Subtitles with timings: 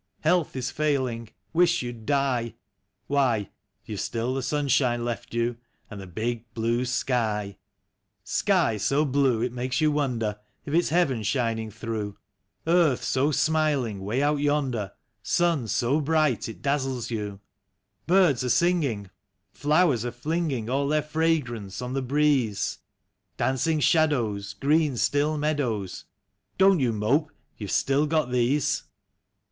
[0.21, 2.55] Health is failing, wish you'd die—
[3.05, 3.51] Why,
[3.85, 5.57] you've still the sunshine left you.
[5.91, 7.59] And the big, blue sky.
[8.23, 12.17] Sky so blue it makes you wonder If it's heaven shining through;
[12.65, 17.39] Earth so smiling 'way out yonder, Sun so bright it dazzles you;
[18.07, 19.07] Birds a singing,
[19.51, 22.79] flowers a flinging All their fragrance on the breeze;
[23.37, 26.05] Dancing shadows, green, still meadows—
[26.57, 28.81] Don't you mope, you've stUl got these.